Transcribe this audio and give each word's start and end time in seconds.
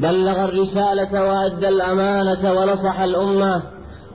بلغ 0.00 0.44
الرسالة 0.44 1.12
وأدى 1.28 1.68
الأمانة 1.68 2.52
ونصح 2.52 3.00
الأمة 3.00 3.62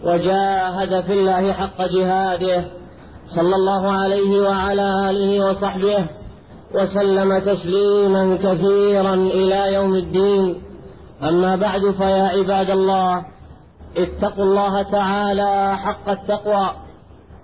وجاهد 0.03 1.01
في 1.03 1.13
الله 1.13 1.53
حق 1.53 1.81
جهاده 1.81 2.65
صلى 3.35 3.55
الله 3.55 3.91
عليه 3.91 4.41
وعلى 4.49 5.09
آله 5.09 5.49
وصحبه 5.49 6.07
وسلم 6.75 7.39
تسليما 7.39 8.35
كثيرا 8.35 9.13
إلى 9.13 9.73
يوم 9.73 9.95
الدين. 9.95 10.61
أما 11.23 11.55
بعد 11.55 11.81
فيا 11.91 12.23
عباد 12.23 12.69
الله 12.69 13.25
اتقوا 13.97 14.43
الله 14.43 14.81
تعالى 14.81 15.77
حق 15.77 16.09
التقوى 16.09 16.69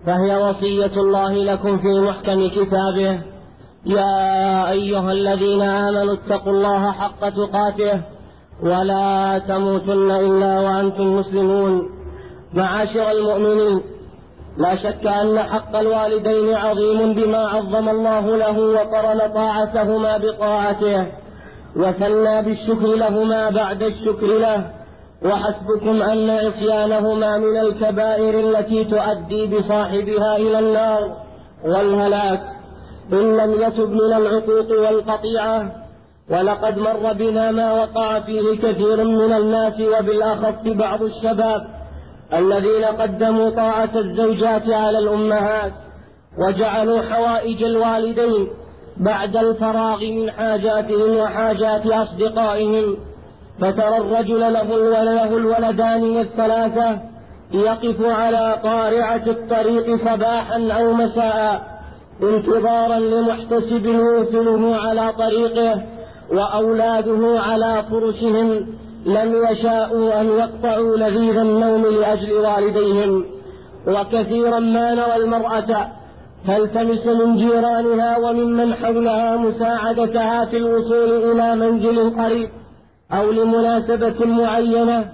فهي 0.06 0.38
وصية 0.38 1.02
الله 1.02 1.34
لكم 1.34 1.78
في 1.78 2.00
محكم 2.02 2.48
كتابه. 2.48 3.22
يا 3.86 4.70
أيها 4.72 5.12
الذين 5.12 5.62
آمنوا 5.62 6.14
اتقوا 6.14 6.54
الله 6.54 6.92
حق 6.92 7.30
تقاته. 7.30 8.02
ولا 8.64 9.42
تموتن 9.48 10.12
إلا 10.12 10.60
وأنتم 10.60 11.16
مسلمون. 11.16 11.90
معاشر 12.54 13.12
المؤمنين 13.12 13.82
لا 14.58 14.76
شك 14.76 15.08
أن 15.08 15.40
حق 15.40 15.76
الوالدين 15.76 16.56
عظيم 16.56 17.14
بما 17.14 17.38
عظم 17.38 17.90
الله 17.90 18.38
له 18.38 18.60
وقرن 18.60 19.34
طاعتهما 19.34 20.18
بطاعته 20.18 21.06
وثنى 21.76 22.42
بالشكر 22.42 22.96
لهما 22.96 23.50
بعد 23.50 23.84
الشكر 23.84 24.28
له. 24.28 24.72
وحسبكم 25.26 26.02
أن 26.02 26.30
عصيانهما 26.30 27.38
من 27.38 27.58
الكبائر 27.58 28.40
التي 28.40 28.84
تؤدي 28.84 29.46
بصاحبها 29.46 30.38
إلى 30.38 30.60
النار 30.60 31.16
والهلاك. 31.66 32.42
إن 33.14 33.38
لم 33.38 33.54
يتب 33.54 33.90
من 33.90 34.14
العقوق 34.14 34.70
والقطيعة 34.82 35.81
ولقد 36.30 36.78
مر 36.78 37.14
بنا 37.14 37.52
ما 37.52 37.74
وقع 37.74 38.20
فيه 38.20 38.58
كثير 38.58 39.04
من 39.04 39.34
الناس 39.34 39.82
وبالأخص 39.82 40.64
بعض 40.66 41.04
الشباب 41.04 41.68
الذين 42.34 42.86
قدموا 42.86 43.50
طاعة 43.50 43.90
الزوجات 43.96 44.70
على 44.70 45.00
الأمهات 45.00 45.72
وجعلوا 46.38 47.02
حوائج 47.02 47.64
الوالدين 47.64 48.48
بعد 48.98 49.38
الفراغ 49.38 50.06
من 50.06 50.32
حاجاتهم 50.32 51.18
وحاجات 51.18 51.88
أصدقائهم. 51.88 52.98
فترى 53.60 53.98
الرجل 53.98 54.40
له 54.40 54.64
له 55.04 55.38
الولدان 55.38 56.18
والثلاثه 56.18 57.00
يقف 57.52 58.06
على 58.06 58.60
قارعه 58.64 59.24
الطريق 59.28 59.96
صباحا 59.96 60.72
أو 60.72 60.94
مساء 60.94 61.62
انتظارا 62.24 63.00
لمحتسب 63.00 63.86
يوصله 63.86 64.76
على 64.76 65.14
طريقه. 65.18 65.82
وأولاده 66.32 67.40
على 67.40 67.84
فرشهم 67.92 68.68
لم 69.06 69.46
يشاءوا 69.50 70.22
أن 70.22 70.28
يقطعوا 70.28 70.98
لذيذ 70.98 71.38
النوم 71.38 71.86
لأجل 71.86 72.32
والديهم. 72.34 73.26
وكثيرا 73.88 74.60
ما 74.60 74.94
نرى 74.94 75.16
المرأة 75.16 75.88
تلتمس 76.48 77.06
من 77.06 77.38
جيرانها 77.38 78.18
وممن 78.18 78.74
حولها 78.74 79.38
مساعدتها 79.38 80.46
في 80.46 80.58
الوصول 80.58 81.32
إلى 81.32 81.56
منزل 81.56 82.22
قريب 82.22 82.50
أو 83.14 83.32
لمناسبة 83.32 84.26
معينة 84.26 85.06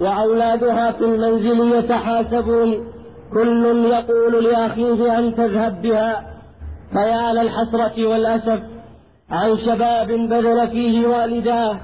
وأولادها 0.00 0.92
في 0.92 1.04
المنزل 1.04 1.72
يتحاسبون. 1.78 2.86
كل 3.32 3.84
يقول 3.84 4.44
لأخيه 4.44 5.18
أن 5.18 5.34
تذهب 5.34 5.82
بها. 5.82 6.22
فيا 6.92 7.32
للحسرة 7.32 8.06
والأسف. 8.06 8.60
عن 9.30 9.58
شباب 9.58 10.08
بذل 10.08 10.68
فيه 10.70 11.06
والداه 11.06 11.80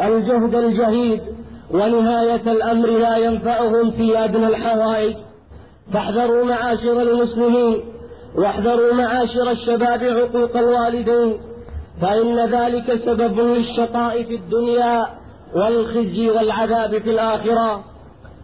الجهد 0.00 0.54
الجهيد 0.54 1.22
ونهاية 1.70 2.52
الأمر 2.52 2.88
لا 2.88 3.16
ينفعهم 3.16 3.90
في 3.90 4.24
أدنى 4.24 4.46
الحوائج. 4.46 5.16
فاحذروا 5.92 6.44
معاشر 6.44 7.02
المسلمين 7.02 7.84
واحذروا 8.38 8.94
معاشر 8.94 9.50
الشباب 9.50 10.04
عقوق 10.04 10.56
الوالدين 10.56 11.40
فإن 12.02 12.38
ذلك 12.38 13.00
سبب 13.04 13.40
للشقاء 13.40 14.22
في 14.22 14.34
الدنيا 14.34 15.06
والخزي 15.54 16.30
والعذاب 16.30 16.98
في 16.98 17.10
الآخرة. 17.10 17.84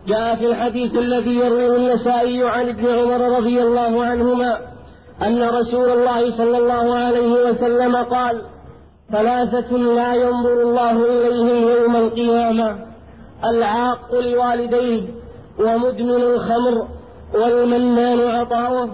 جاء 0.08 0.36
في 0.36 0.46
الحديث 0.46 0.96
الذي 0.96 1.34
يرويه 1.34 1.76
النسائي 1.76 2.48
عن 2.48 2.68
ابن 2.68 2.86
عمر 2.86 3.38
رضي 3.38 3.62
الله 3.62 4.04
عنهما 4.04 4.71
أن 5.26 5.42
رسول 5.42 5.90
الله 5.90 6.36
صلى 6.36 6.58
الله 6.58 6.94
عليه 6.94 7.50
وسلم 7.50 7.96
قال 7.96 8.42
ثلاثة 9.12 9.76
لا 9.76 10.14
ينظر 10.14 10.62
الله 10.62 10.90
إليهم 10.90 11.68
يوم 11.68 11.96
القيامة 11.96 12.76
العاق 13.44 14.14
لوالديه 14.14 15.02
ومدمن 15.58 16.22
الخمر 16.22 16.86
والمنان 17.34 18.40
عطاؤه 18.40 18.90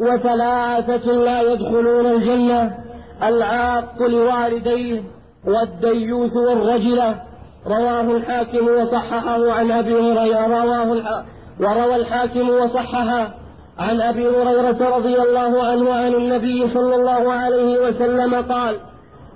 وثلاثة 0.00 1.12
لا 1.12 1.42
يدخلون 1.42 2.06
الجنة 2.06 2.74
العاق 3.22 4.02
لوالديه 4.02 5.02
والديوث 5.46 6.36
والرجلة. 6.36 7.22
رواه 7.66 8.00
الحاكم 8.00 8.68
وصححه 8.68 9.52
عن 9.52 9.70
أبي 9.72 9.94
هريرة 9.94 10.46
رواه 10.46 11.24
وروى 11.60 11.96
الحاكم 11.96 12.48
وصححه 12.48 13.34
عن 13.78 14.00
أبي 14.00 14.28
هريرة 14.28 14.96
رضي 14.96 15.22
الله 15.22 15.62
عنه 15.62 15.94
عن 15.94 16.14
النبي 16.14 16.68
صلى 16.68 16.94
الله 16.94 17.32
عليه 17.32 17.78
وسلم 17.78 18.34
قال 18.34 18.76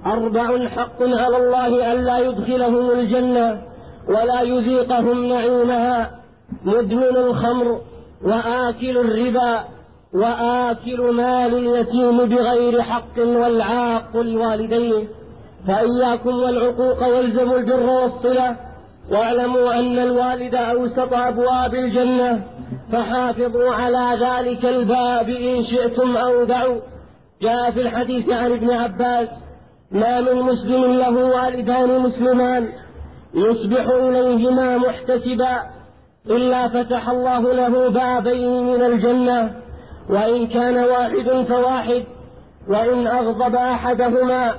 أربع 0.06 0.68
حق 0.68 1.02
على 1.02 1.36
الله 1.36 1.92
الا 1.92 2.18
يدخلهم 2.18 2.90
الجنة 2.90 3.62
ولا 4.08 4.42
يذيقهم 4.42 5.24
نعيمها 5.24 6.10
مدمن 6.64 7.16
الخمر 7.16 7.80
وآكل 8.24 8.98
الربا 8.98 9.64
وآكل 10.14 11.00
مال 11.12 11.54
اليتيم 11.54 12.18
بغير 12.28 12.82
حق 12.82 13.18
والعاق 13.18 14.10
الوالدين. 14.14 15.08
فإياكم 15.66 16.34
والعقوق 16.42 17.08
والزموا 17.08 17.58
البر 17.58 17.86
والصلة. 17.86 18.56
واعلموا 19.10 19.74
أن 19.74 19.98
الوالد 19.98 20.54
أوسط 20.54 21.12
أبواب 21.12 21.74
الجنة 21.74 22.44
فحافظوا 22.92 23.74
على 23.74 24.18
ذلك 24.26 24.64
الباب 24.64 25.28
إن 25.28 25.64
شئتم 25.64 26.16
أو 26.16 26.44
دعوا. 26.44 26.80
جاء 27.42 27.70
في 27.70 27.80
الحديث 27.80 28.28
عن 28.30 28.52
ابن 28.52 28.70
عباس 28.70 29.28
ما 29.90 30.20
من 30.20 30.42
مسلم 30.42 30.84
له 30.84 31.10
والدان 31.10 32.00
مسلمان 32.00 32.68
يصبح 33.34 33.86
إليهما 33.86 34.78
محتسبا 34.78 35.62
إلا 36.26 36.68
فتح 36.68 37.08
الله 37.08 37.52
له 37.52 37.90
بابين 37.90 38.66
من 38.66 38.82
الجنة 38.82 39.54
وإن 40.10 40.46
كان 40.46 40.84
واحد 40.84 41.46
فواحد 41.48 42.04
وإن 42.68 43.06
أغضب 43.06 43.54
أحدهما 43.54 44.54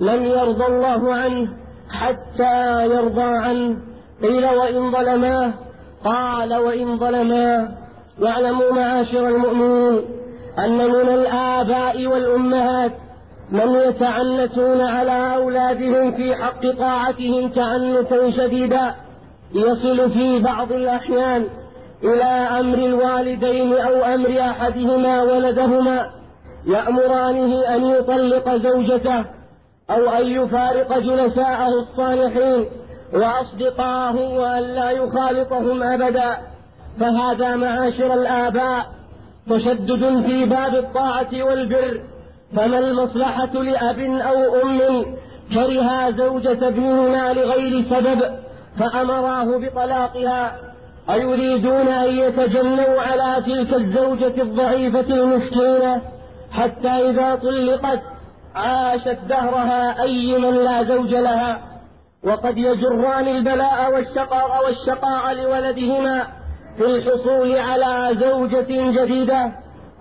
لم 0.00 0.24
يرضى 0.24 0.66
الله 0.66 1.14
عنه 1.14 1.48
حتى 1.90 2.84
يرضى 2.86 3.22
عنه. 3.22 3.91
قيل 4.22 4.46
وإن 4.46 4.90
ظلماه 4.92 5.52
قال 6.04 6.54
وإن 6.54 6.98
ظلما. 6.98 7.82
واعلموا 8.20 8.72
معاشر 8.72 9.28
المؤمنين 9.28 10.04
أن 10.58 10.76
من 10.76 11.08
الآباء 11.08 12.06
والأمهات 12.06 12.92
من 13.50 13.74
يتعنتون 13.74 14.80
على 14.80 15.34
أولادهم 15.34 16.12
في 16.12 16.34
حق 16.34 16.66
طاعتهم 16.78 17.48
تعنتا 17.48 18.30
شديدا 18.30 18.94
يصل 19.54 20.10
في 20.10 20.38
بعض 20.38 20.72
الأحيان 20.72 21.46
إلى 22.04 22.24
أمر 22.60 22.78
الوالدين 22.78 23.72
أو 23.72 24.04
أمر 24.04 24.40
أحدهما 24.40 25.22
ولدهما 25.22 26.10
يأمرانه 26.66 27.62
أن 27.74 27.84
يطلق 27.84 28.56
زوجته 28.56 29.24
أو 29.90 30.10
أن 30.10 30.26
يفارق 30.26 30.98
جلساءه 30.98 31.68
الصالحين 31.68 32.66
وأصدقائه 33.12 34.38
وأن 34.38 34.62
لا 34.62 34.90
يخالطهم 34.90 35.82
أبدا 35.82 36.38
فهذا 37.00 37.56
معاشر 37.56 38.14
الآباء 38.14 38.86
تشدد 39.50 40.22
في 40.26 40.44
باب 40.44 40.74
الطاعة 40.74 41.42
والبر 41.42 42.00
فما 42.56 42.78
المصلحة 42.78 43.52
لأب 43.52 43.98
أو 44.00 44.62
أم 44.62 45.04
كره 45.54 46.10
زوجة 46.10 46.68
ابنهما 46.68 47.32
لغير 47.32 47.84
سبب 47.90 48.22
فأمراه 48.78 49.44
بطلاقها؟ 49.58 50.56
أيريدون 51.10 51.88
أن 51.88 52.18
يتجنوا 52.18 53.00
على 53.00 53.42
تلك 53.46 53.74
الزوجة 53.74 54.42
الضعيفة 54.42 55.14
المسكينة 55.14 56.00
حتى 56.52 56.88
إذا 56.88 57.34
طلقت 57.34 58.00
عاشت 58.54 59.18
دهرها 59.28 60.02
أي 60.02 60.38
من 60.38 60.54
لا 60.54 60.84
زوج 60.84 61.14
لها؟ 61.14 61.71
وقد 62.24 62.58
يجران 62.58 63.28
البلاء 63.28 63.92
والشقاء 63.94 64.64
والشقاء 64.64 65.34
لولدهما 65.34 66.26
في 66.76 66.84
الحصول 66.84 67.56
على 67.56 68.16
زوجة 68.20 68.90
جديدة 69.02 69.52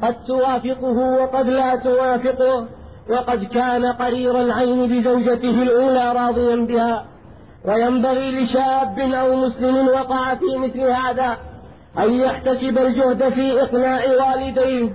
قد 0.04 0.16
توافقه 0.28 0.98
وقد 1.22 1.48
لا 1.48 1.76
توافقه 1.76 2.68
وقد 3.10 3.44
كان 3.44 3.86
قرير 3.86 4.42
العين 4.42 4.90
بزوجته 4.90 5.64
الأولى 5.64 6.14
راضيا 6.14 6.56
بها. 6.56 7.06
وينبغي 7.66 8.32
لشاب 8.32 9.00
أو 9.00 9.36
مسلم 9.36 9.88
وقع 9.88 10.36
في 10.36 10.58
مثل 10.58 10.80
هذا 10.82 11.38
أن 12.00 12.14
يحتسب 12.14 12.78
الجهد 12.78 13.30
في 13.34 13.62
إقناع 13.62 14.02
والديه 14.06 14.90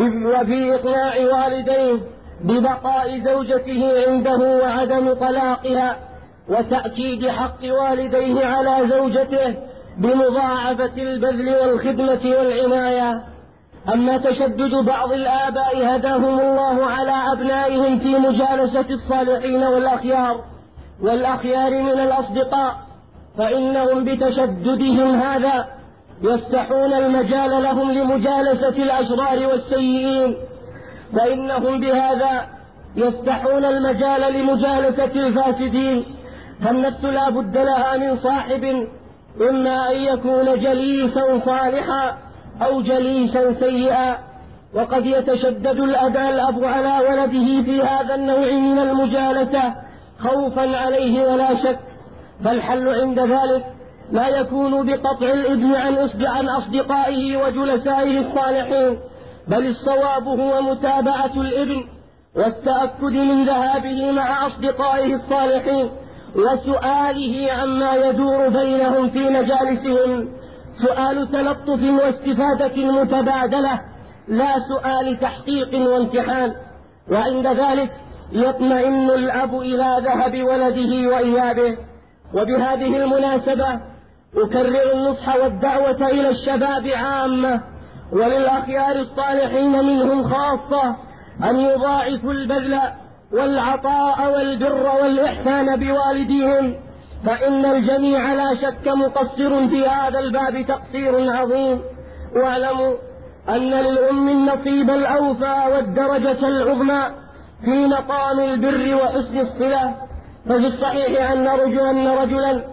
وفي 0.00 0.74
إقناع 0.74 1.14
والديه 1.16 2.00
ببقاء 2.44 3.20
زوجته 3.24 3.92
عنده 4.08 4.38
وعدم 4.62 5.14
طلاقها. 5.14 6.11
وتأكيد 6.48 7.28
حق 7.28 7.62
والديه 7.62 8.46
على 8.46 8.88
زوجته 8.88 9.56
بمضاعفة 9.98 10.92
البذل 10.96 11.48
والخدمة 11.48 12.20
والعناية. 12.24 13.22
أما 13.94 14.16
تشدد 14.16 14.74
بعض 14.74 15.12
الآباء 15.12 15.96
هداهم 15.96 16.40
الله 16.40 16.86
على 16.86 17.32
أبنائهم 17.32 17.98
في 17.98 18.18
مجالسة 18.18 18.86
الصالحين 18.90 19.62
والأخيار 19.64 20.44
والأخيار 21.02 21.70
من 21.70 22.00
الأصدقاء؟ 22.00 22.76
فإنهم 23.38 24.04
بتشددهم 24.04 25.20
هذا 25.20 25.66
يفتحون 26.22 26.92
المجال 26.92 27.62
لهم 27.62 27.90
لمجالسة 27.90 28.68
الأشرار 28.68 29.46
والسيئين. 29.46 30.36
فإنهم 31.16 31.80
بهذا 31.80 32.46
يفتحون 32.96 33.64
المجال 33.64 34.32
لمجالسة 34.32 35.26
الفاسدين. 35.26 36.04
فالنفس 36.64 37.04
لا 37.04 37.30
بد 37.30 37.56
لها 37.56 37.96
من 37.96 38.18
صاحب 38.18 38.86
إما 39.50 39.90
أن 39.90 39.96
يكون 39.96 40.60
جليسا 40.60 41.38
صالحا 41.44 42.18
أو 42.62 42.82
جليسا 42.82 43.54
سيئا. 43.54 44.18
وقد 44.74 45.06
يتشدد 45.06 45.66
الأب 45.80 46.16
الأب 46.16 46.64
على 46.64 47.08
ولده 47.08 47.62
في 47.62 47.82
هذا 47.82 48.14
النوع 48.14 48.52
من 48.52 48.78
المجالسة 48.78 49.74
خوفا 50.18 50.76
عليه 50.76 51.32
ولا 51.32 51.62
شك. 51.62 51.78
فالحل 52.44 52.88
عند 52.88 53.20
ذلك 53.20 53.64
لا 54.12 54.28
يكون 54.28 54.86
بقطع 54.86 55.26
الإبن 55.26 55.74
عن 56.26 56.48
أصدقائه 56.48 57.36
وجلسائه 57.36 58.18
الصالحين. 58.18 58.98
بل 59.48 59.66
الصواب 59.66 60.28
هو 60.28 60.62
متابعة 60.62 61.32
الإبن 61.36 61.84
والتأكد 62.36 63.12
من 63.12 63.44
ذهابه 63.44 64.12
مع 64.12 64.46
أصدقائه 64.46 65.14
الصالحين. 65.14 65.90
وسؤاله 66.36 67.52
عما 67.52 67.94
يدور 67.94 68.48
بينهم 68.48 69.10
في 69.10 69.30
مجالسهم. 69.30 70.28
سؤال 70.86 71.28
تلطف 71.32 71.82
واستفادة 71.82 72.92
متبادلة 72.92 73.80
لا 74.28 74.54
سؤال 74.68 75.20
تحقيق 75.20 75.90
وامتحان. 75.90 76.54
وعند 77.10 77.46
ذلك 77.46 77.92
يطمئن 78.32 79.10
الأب 79.10 79.60
إلى 79.60 79.96
ذهب 80.04 80.42
ولده 80.42 81.08
وإيابه. 81.08 81.76
وبهذه 82.34 83.04
المناسبة 83.04 83.80
أكرر 84.36 84.92
النصح 84.92 85.36
والدعوة 85.36 86.08
إلى 86.08 86.28
الشباب 86.28 86.86
عامة 86.86 87.60
وللأخيار 88.12 88.96
الصالحين 88.96 89.72
منهم 89.72 90.28
خاصة 90.28 90.96
أن 91.44 91.60
يضاعفوا 91.60 92.32
البذل 92.32 92.80
والعطاء 93.32 94.32
والبر 94.32 94.90
والإحسان 95.02 95.76
بوالديهم 95.76 96.74
فإن 97.26 97.64
الجميع 97.64 98.32
لا 98.32 98.54
شك 98.54 98.88
مقصر 98.88 99.68
في 99.68 99.86
هذا 99.86 100.18
الباب 100.18 100.66
تقصير 100.66 101.32
عظيم. 101.32 101.80
واعلموا 102.36 102.94
أن 103.48 103.70
للأم 103.70 104.28
النصيب 104.28 104.90
الأوفى 104.90 105.64
والدرجة 105.72 106.48
العظمى 106.48 107.02
في 107.64 107.86
مقام 107.86 108.40
البر 108.40 108.94
وحسن 108.94 109.40
الصلة. 109.40 109.94
ففي 110.48 110.66
الصحيح 110.66 111.30
أن 111.30 111.48
رجلا, 111.48 111.90
أن 111.90 112.08
رجلا 112.08 112.64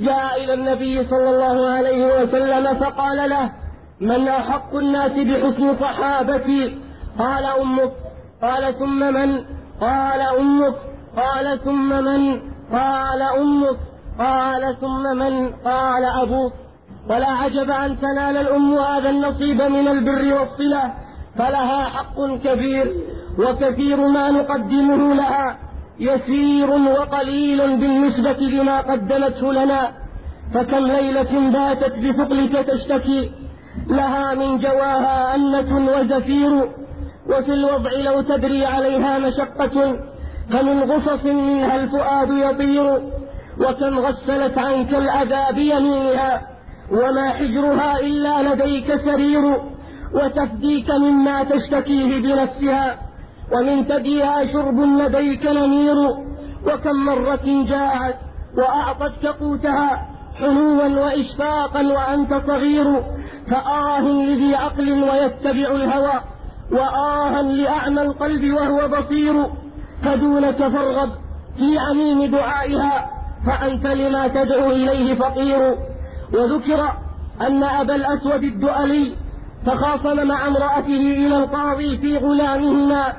جاء 0.00 0.44
إلى 0.44 0.54
النبي 0.54 1.04
صلى 1.04 1.30
الله 1.30 1.70
عليه 1.70 2.22
وسلم 2.22 2.74
فقال 2.74 3.30
له 3.30 3.52
من 4.00 4.28
أحق 4.28 4.74
الناس 4.74 5.12
بحسن 5.12 5.76
صحابتي؟ 5.80 6.78
قال 7.18 7.44
أمك. 7.44 7.92
قال 8.42 8.78
ثم 8.78 8.98
من؟ 8.98 9.57
قال 9.80 10.20
أمك 10.20 10.74
قال 11.16 11.60
ثم 11.64 11.88
من؟ 11.88 12.40
قال 12.72 13.22
أمك 13.22 13.76
قال 14.18 14.76
ثم 14.80 15.02
من؟ 15.18 15.52
قال 15.52 16.04
أبوك. 16.04 16.52
ولا 17.10 17.28
عجب 17.28 17.70
أن 17.70 17.98
تنال 18.00 18.36
الأم 18.36 18.74
هذا 18.78 19.10
النصيب 19.10 19.62
من 19.62 19.88
البر 19.88 20.34
والصلة 20.40 20.94
فلها 21.38 21.84
حق 21.84 22.16
كبير 22.44 22.92
وكثير 23.38 24.08
ما 24.08 24.30
نقدمه 24.30 25.14
لها. 25.14 25.58
يسير 26.00 26.70
وقليل 26.70 27.58
بالنسبة 27.58 28.40
لما 28.40 28.80
قدمته 28.80 29.52
لنا. 29.52 29.90
فكم 30.54 30.86
ليلة 30.86 31.50
باتت 31.50 31.94
بثقلك 31.98 32.66
تشتكي 32.66 33.30
لها 33.86 34.34
من 34.34 34.58
جواها 34.58 35.34
أنة 35.34 35.92
وزفير. 35.92 36.68
وفي 37.28 37.52
الوضع 37.52 37.90
لو 37.90 38.20
تدري 38.20 38.66
عليها 38.66 39.18
مشقة 39.18 39.96
فمن 40.50 40.82
غصص 40.90 41.24
منها 41.24 41.76
الفؤاد 41.76 42.30
يطير 42.30 43.02
وكم 43.60 43.98
غسلت 43.98 44.58
عنك 44.58 44.94
الأذى 44.94 45.54
بيمينها 45.54 46.42
وما 46.90 47.28
حجرها 47.28 48.00
إلا 48.00 48.42
لديك 48.54 48.94
سرير 48.96 49.56
وتفديك 50.14 50.90
مما 50.90 51.44
تشتكيه 51.44 52.22
بنفسها 52.22 52.98
ومن 53.52 53.84
ثديها 53.84 54.52
شرب 54.52 54.80
لديك 54.80 55.46
نمير 55.46 55.96
وكم 56.66 56.96
مرة 57.04 57.64
جاءت 57.68 58.16
وأعطتك 58.58 59.26
قوتها 59.26 60.06
حنوا 60.40 60.88
وإشفاقا 61.04 61.82
وأنت 61.82 62.34
صغير 62.46 63.02
فآه 63.50 64.00
لذي 64.00 64.54
عقل 64.54 65.02
ويتبع 65.02 65.74
الهوى. 65.74 66.20
وآها 66.72 67.42
لأعمى 67.42 68.02
القلب 68.02 68.52
وهو 68.54 68.88
بصير 68.88 69.46
فدونك 70.04 70.56
فارغب 70.56 71.10
في 71.56 71.78
عميم 71.78 72.30
دعائها 72.30 73.10
فأنت 73.46 73.86
لما 73.86 74.28
تدعو 74.28 74.70
إليه 74.70 75.14
فقير. 75.14 75.74
وذكر 76.34 76.92
أن 77.40 77.62
أبا 77.64 77.94
الأسود 77.94 78.42
الدؤلي 78.44 79.14
تخاصم 79.66 80.26
مع 80.26 80.46
امرأته 80.46 81.00
إلى 81.26 81.36
القاضي 81.36 81.96
في 81.98 82.16
غلامهما 82.16 83.12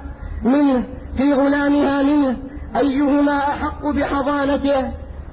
منه 0.43 0.83
في 1.17 1.33
غلامها 1.33 2.03
منه 2.03 2.37
أيهما 2.77 3.37
أحق 3.37 3.85
بحضانته؟ 3.85 4.91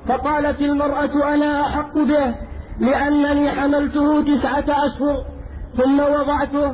فقالت 0.09 0.61
المرأة 0.61 1.35
أنا 1.35 1.61
أحق 1.61 1.95
به 1.99 2.35
لأنني 2.81 3.51
حملته 3.51 4.23
تسعة 4.23 4.65
أشهر 4.87 5.25
ثم 5.77 6.01
وضعته 6.01 6.73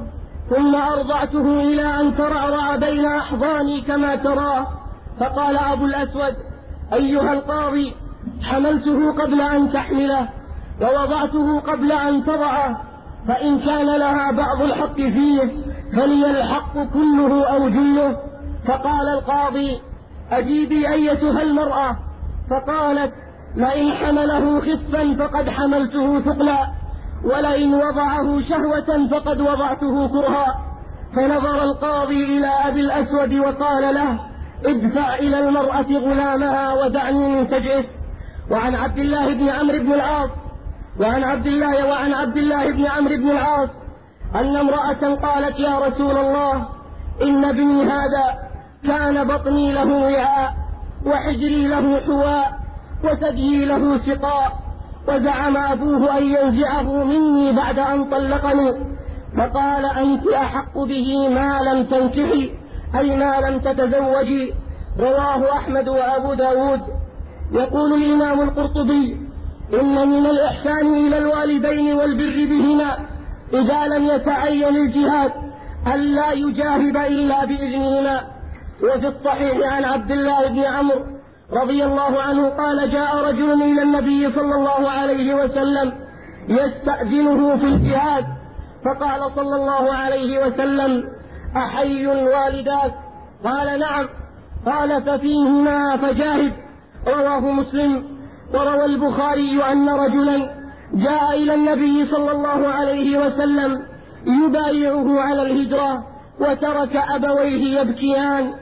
ثم 0.50 0.74
أرضعته 0.74 1.60
إلى 1.60 2.00
أن 2.00 2.16
ترعرع 2.16 2.76
بين 2.76 3.06
أحضاني 3.06 3.80
كما 3.80 4.16
تراه 4.16 4.66
فقال 5.20 5.56
أبو 5.56 5.84
الأسود 5.84 6.34
أيها 6.92 7.32
القاضي 7.32 7.94
حملته 8.42 9.12
قبل 9.12 9.40
أن 9.40 9.72
تحمله 9.72 10.28
ووضعته 10.80 11.60
قبل 11.60 11.92
أن 11.92 12.24
تضعه 12.24 12.80
فإن 13.28 13.60
كان 13.60 13.86
لها 13.86 14.32
بعض 14.32 14.62
الحق 14.62 14.96
فيه 14.96 15.50
فلي 15.92 16.30
الحق 16.30 16.72
كله 16.74 17.44
أو 17.44 17.68
جله. 17.68 18.16
فقال 18.68 19.08
القاضي 19.08 19.80
أجيبي 20.32 20.88
أيتها 20.92 21.42
المرأة؟ 21.42 21.96
فقالت 22.50 23.12
لئن 23.56 23.92
حمله 23.92 24.60
خفا 24.60 25.16
فقد 25.18 25.48
حملته 25.48 26.20
ثقلا. 26.20 26.66
ولئن 27.24 27.74
وضعه 27.74 28.42
شهوة 28.48 29.08
فقد 29.10 29.40
وضعته 29.40 30.08
كرها. 30.08 30.46
فنظر 31.16 31.62
القاضي 31.62 32.24
إلى 32.38 32.46
أبي 32.46 32.80
الأسود 32.80 33.34
وقال 33.34 33.94
له 33.94 34.18
ادفع 34.64 35.14
إلى 35.14 35.38
المرأة 35.38 35.86
غلامها 35.90 36.72
ودعني 36.72 37.28
من 37.28 37.46
سجئه 37.46 37.84
وعن 38.50 38.74
عبد 38.74 38.98
الله 38.98 39.34
بن 39.34 39.48
عمرو 39.48 39.78
بن 39.78 39.92
العاص 39.92 40.30
وعن 41.00 41.24
عبد 41.24 41.46
الله 41.46 41.86
وعن 41.86 42.14
عبد 42.14 42.36
الله 42.36 42.72
بن 42.72 42.86
عمرو 42.86 43.16
بن 43.16 43.30
العاص 43.30 43.68
أن 44.34 44.56
امرأة 44.56 45.14
قالت 45.14 45.60
يا 45.60 45.78
رسول 45.78 46.18
الله 46.18 46.68
إن 47.22 47.44
ابني 47.44 47.82
هذا 47.84 48.24
كان 48.86 49.24
بطني 49.28 49.72
له 49.72 49.92
وعاء 49.92 50.54
وحجري 51.06 51.68
له 51.68 52.00
حواء 52.00 52.52
وثديي 53.04 53.64
له 53.64 53.98
سقاء. 53.98 54.61
وزعم 55.08 55.56
أبوه 55.56 56.18
أن 56.18 56.22
ينزعه 56.22 57.04
مني 57.04 57.52
بعد 57.56 57.78
أن 57.78 58.10
طلقني. 58.10 58.72
فقال 59.38 59.84
أنت 59.84 60.28
أحق 60.28 60.78
به 60.78 61.28
ما 61.28 61.60
لم 61.60 61.84
تنكحي 61.84 62.50
أي 62.98 63.16
ما 63.16 63.40
لم 63.40 63.58
تتزوجي. 63.58 64.52
رواه 64.98 65.52
أحمد 65.52 65.88
وأبو 65.88 66.34
داود. 66.34 66.80
يقول 67.52 67.92
الإمام 67.92 68.40
القرطبي 68.40 69.16
إن 69.80 70.08
من 70.08 70.26
الإحسان 70.26 71.06
إلى 71.06 71.18
الوالدين 71.18 71.96
والبر 71.96 72.36
بهما 72.50 72.98
إذا 73.52 73.86
لم 73.86 74.04
يتعين 74.04 74.76
الجهاد 74.76 75.32
ألا 75.94 76.32
يجاهد 76.32 76.96
إلا 76.96 77.44
بإذنهما. 77.44 78.20
وفي 78.82 79.06
الصحيح 79.08 79.72
عن 79.72 79.84
عبد 79.84 80.10
الله 80.10 80.48
بن 80.48 80.58
عمرو 80.58 81.04
رضي 81.52 81.84
الله 81.84 82.22
عنه 82.22 82.48
قال 82.48 82.90
جاء 82.90 83.16
رجل 83.16 83.62
إلى 83.62 83.82
النبي 83.82 84.32
صلى 84.32 84.54
الله 84.54 84.90
عليه 84.90 85.34
وسلم 85.34 85.92
يستأذنه 86.48 87.56
في 87.56 87.64
الجهاد. 87.64 88.24
فقال 88.84 89.30
صلى 89.36 89.56
الله 89.56 89.92
عليه 89.92 90.46
وسلم 90.46 91.04
أحي 91.56 92.06
والداك؟ 92.06 92.94
قال 93.44 93.80
نعم. 93.80 94.08
قال 94.66 95.02
ففيهما 95.02 95.96
فجاهد. 95.96 96.52
رواه 97.06 97.40
مسلم. 97.40 98.04
وروى 98.54 98.84
البخاري 98.84 99.62
أن 99.72 99.88
رجلا 99.88 100.50
جاء 100.94 101.34
إلى 101.34 101.54
النبي 101.54 102.06
صلى 102.06 102.32
الله 102.32 102.68
عليه 102.68 103.18
وسلم 103.26 103.82
يبايعه 104.26 105.20
على 105.20 105.42
الهجرة 105.42 106.04
وترك 106.40 106.96
أبويه 106.96 107.80
يبكيان. 107.80 108.52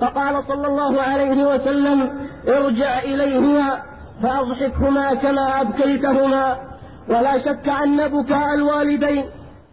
فقال 0.00 0.44
صلى 0.48 0.66
الله 0.66 1.02
عليه 1.02 1.44
وسلم 1.54 2.28
ارجع 2.48 2.98
إليهما 2.98 3.82
فأضحكهما 4.22 5.14
كما 5.14 5.60
أبكيتهما. 5.60 6.56
ولا 7.08 7.38
شك 7.38 7.68
أن 7.68 8.08
بكاء 8.08 8.54
الوالدين 8.54 9.24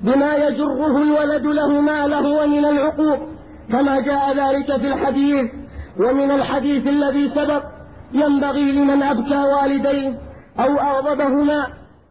بما 0.01 0.35
يجره 0.35 0.97
الولد 0.97 1.45
لهما 1.45 2.07
لهو 2.07 2.47
من 2.47 2.65
العقوق 2.65 3.19
كما 3.71 3.99
جاء 3.99 4.33
ذلك 4.37 4.77
في 4.81 4.87
الحديث. 4.87 5.51
ومن 5.99 6.31
الحديث 6.31 6.87
الذي 6.87 7.29
سبق 7.29 7.63
ينبغي 8.13 8.71
لمن 8.71 9.03
أبكى 9.03 9.37
والديه 9.37 10.13
أو 10.59 10.79
أغضبهما 10.79 11.67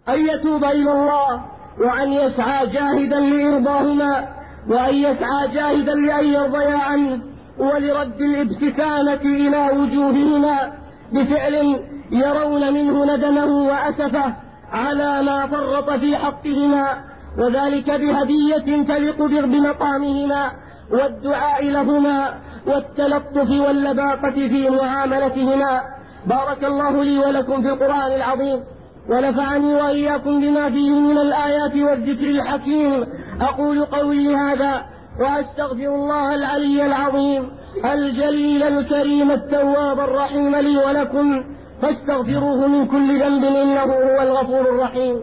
أن 0.09 0.26
يتوب 0.28 0.64
إلى 0.64 0.92
الله 0.92 1.44
وأن 1.80 2.12
يسعى 2.12 2.66
جاهدا 2.66 3.21
لإرضاهما 3.21 4.28
وأن 4.68 4.94
يسعى 4.94 5.49
جاهدا 5.49 5.94
لأن 5.94 6.25
يرضيا 6.26 6.76
عنه. 6.76 7.34
ولرد 7.58 8.20
الابتسامة 8.20 9.23
إلى 9.25 9.70
وجوههما 9.78 10.73
بفعل 11.12 11.80
يرون 12.11 12.73
منه 12.75 13.14
ندمه 13.14 13.44
وأسفه 13.44 14.34
على 14.73 15.23
ما 15.23 15.46
فرط 15.46 15.90
في 15.90 16.16
حقهما 16.16 17.04
وذلك 17.38 17.90
بهدية 17.90 18.84
تليق 18.84 19.23
بمقامهما 19.23 20.50
والدعاء 20.90 21.64
لهما 21.64 22.34
والتلطف 22.66 23.50
واللباقة 23.66 24.30
في 24.30 24.70
معاملتهما. 24.70 25.80
بارك 26.26 26.64
الله 26.64 27.04
لي 27.04 27.18
ولكم 27.18 27.62
في 27.62 27.68
القرآن 27.68 28.12
العظيم 28.12 28.61
ونفعني 29.11 29.75
وإياكم 29.75 30.40
بما 30.40 30.70
فيه 30.70 30.90
من 31.00 31.18
الآيات 31.18 31.76
والذكر 31.76 32.26
الحكيم. 32.30 33.06
أقول 33.40 33.84
قولي 33.84 34.37
هذا 34.37 34.84
وأستغفر 35.21 35.94
الله 35.94 36.35
العلي 36.35 36.87
العظيم 36.87 37.50
الجليل 37.85 38.62
الكريم 38.62 39.30
التواب 39.30 40.00
الرحيم 40.00 40.56
لي 40.56 40.76
ولكم 40.76 41.44
فاستغفروه 41.83 42.66
من 42.66 42.87
كل 42.87 43.21
ذنب 43.21 43.44
إنه 43.44 43.83
هو 43.83 44.23
الغفور 44.23 44.61
الرحيم. 44.61 45.21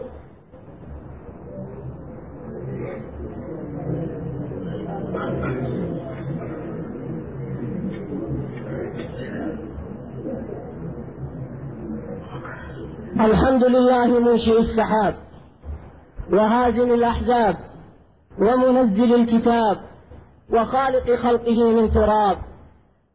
الحمد 13.20 13.64
لله 13.64 14.06
منشئ 14.20 14.58
السحاب 14.60 15.14
وهازم 16.32 16.92
الأحزاب 16.92 17.56
ومنزل 18.40 19.14
الكتاب 19.14 19.76
وخالق 20.52 21.16
خلقه 21.22 21.72
من 21.72 21.92
تراب. 21.92 22.36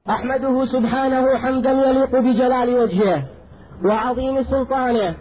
أحمده 0.09 0.65
سبحانه 0.65 1.37
حمدا 1.37 1.71
يليق 1.71 2.19
بجلال 2.19 2.79
وجهه 2.79 3.23
وعظيم 3.85 4.43
سلطانه. 4.43 5.15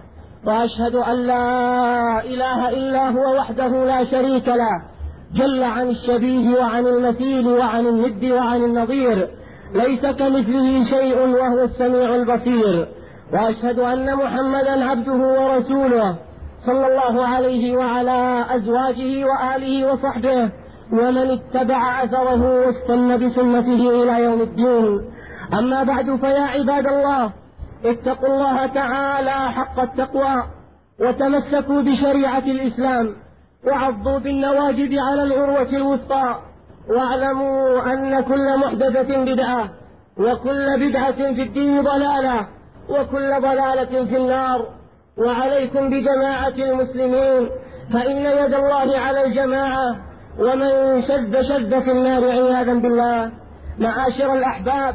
وأشهد 0.47 0.95
أن 0.95 1.27
لا 1.27 2.25
إله 2.25 2.69
إلا 2.69 3.11
هو 3.11 3.37
وحده 3.39 3.85
لا 3.85 4.05
شريك 4.05 4.49
له. 4.49 4.83
جل 5.35 5.63
عن 5.63 5.89
الشبيه 5.89 6.59
وعن 6.59 6.87
المثيل 6.87 7.49
وعن 7.49 7.87
الند 7.87 8.25
وعن 8.25 8.65
النظير. 8.65 9.29
ليس 9.75 10.01
كمثله 10.01 10.85
شيء 10.85 11.19
وهو 11.19 11.65
السميع 11.65 12.15
البصير. 12.15 12.89
وأشهد 13.33 13.79
أن 13.79 14.17
محمدا 14.17 14.85
عبده 14.85 15.13
ورسوله. 15.13 16.17
صلى 16.67 16.87
الله 16.87 17.27
عليه 17.29 17.77
وعلى 17.77 18.45
أزواجه 18.51 19.25
وآله 19.25 19.93
وصحبه 19.93 20.51
ومن 20.93 21.31
اتبع 21.31 22.05
أثره 22.05 22.67
واستنى 22.67 23.19
بسنته 23.19 24.03
إلى 24.03 24.25
يوم 24.25 24.41
الدين. 24.41 25.01
أما 25.59 25.83
بعد 25.83 26.17
فيا 26.17 26.41
عباد 26.41 26.87
الله 26.87 27.33
اتقوا 27.85 28.29
الله 28.29 28.67
تعالى 28.67 29.31
حق 29.31 29.81
التقوى 29.81 30.43
وتمسكوا 31.01 31.83
بشريعة 31.83 32.39
الإسلام 32.39 33.15
وعضوا 33.67 34.19
بالنواجذ 34.19 34.99
على 34.99 35.23
العروة 35.23 35.69
الوثقى 35.69 36.39
واعلموا 36.89 37.93
أن 37.93 38.21
كل 38.21 38.59
محدثة 38.59 39.25
بدعة 39.25 39.71
وكل 40.19 40.89
بدعة 40.89 41.35
في 41.35 41.43
الدين 41.43 41.83
ضلالة 41.83 42.47
وكل 42.89 43.41
ضلالة 43.41 44.05
في 44.05 44.17
النار. 44.17 44.76
وعليكم 45.19 45.91
بجماعة 45.91 46.55
المسلمين 46.59 47.49
فإن 47.93 48.17
يد 48.17 48.55
الله 48.55 48.99
على 48.99 49.25
الجماعة 49.25 49.97
ومن 50.39 51.03
شد 51.03 51.43
شد 51.43 51.79
في 51.83 51.91
النار 51.91 52.25
عياذا 52.25 52.75
بالله. 52.75 53.33
معاشر 53.79 54.35
الأحباب 54.35 54.95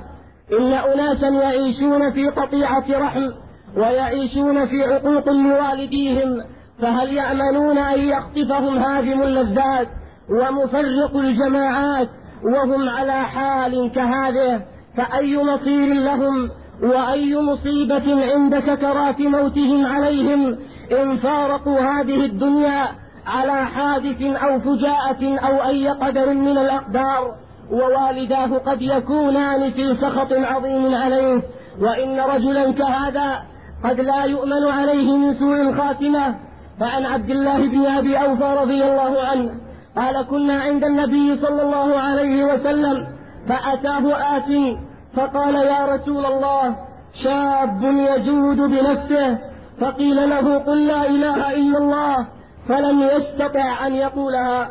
إن 0.60 0.74
أناسا 0.74 1.28
يعيشون 1.28 2.12
في 2.12 2.30
قطيعة 2.30 2.86
رحم 2.90 3.30
ويعيشون 3.78 4.66
في 4.66 4.84
عقوق 4.84 5.30
لوالديهم 5.30 6.44
فهل 6.82 7.14
يأمنون 7.14 7.78
أن 7.78 8.00
يخطفهم 8.00 8.78
هادم 8.78 9.22
اللذات 9.22 9.88
ومفرق 10.30 11.16
الجماعات 11.16 12.10
وهم 12.44 12.90
على 12.90 13.24
حال 13.24 13.92
كهذه؟ 13.96 14.62
فأي 14.98 15.38
مصير 15.38 15.94
لهم؟ 15.94 16.50
وأي 16.84 17.36
مصيبة 17.36 18.34
عند 18.34 18.60
سكرات 18.60 19.22
موتهم 19.22 19.86
عليهم 19.86 20.58
إن 20.92 21.18
فارقوا 21.18 21.80
هذه 21.80 22.26
الدنيا 22.26 22.88
على 23.28 23.66
حادث 23.66 24.22
أو 24.22 24.60
فجاءة 24.60 25.40
أو 25.40 25.70
أي 25.70 25.90
قدر 25.90 26.34
من 26.34 26.58
الأقدار 26.58 27.36
ووالداه 27.72 28.58
قد 28.58 28.82
يكونان 28.82 29.72
في 29.72 29.96
سخط 29.96 30.34
عظيم 30.34 30.96
عليه 30.96 31.42
وإن 31.82 32.20
رجلا 32.20 32.72
كهذا 32.72 33.40
قد 33.84 34.00
لا 34.00 34.24
يؤمن 34.24 34.68
عليه 34.68 35.18
من 35.18 35.34
سوء 35.40 35.62
الخاتمة. 35.62 36.36
فعن 36.80 37.06
عبد 37.06 37.30
الله 37.30 37.58
بن 37.58 37.86
أبي 37.86 38.18
أوفى 38.18 38.58
رضي 38.62 38.84
الله 38.84 39.22
عنه 39.22 39.52
قال 39.98 40.22
كنا 40.22 40.62
عند 40.62 40.84
النبي 40.84 41.38
صلى 41.38 41.62
الله 41.62 42.00
عليه 42.00 42.46
وسلم 42.46 43.08
فأتاه 43.48 44.38
آت 44.38 44.78
فقال 45.16 45.56
يا 45.56 45.86
رسول 45.86 46.26
الله 46.26 46.76
شاب 47.24 47.84
يجود 47.84 48.58
بنفسه. 48.58 49.38
فقيل 49.82 50.30
له 50.30 50.58
قل 50.58 50.88
لا 50.88 51.06
إله 51.06 51.54
إلا 51.54 51.78
الله 51.78 52.28
فلم 52.68 53.02
يستطع 53.02 53.88
أن 53.88 53.96
يقولها. 53.96 54.70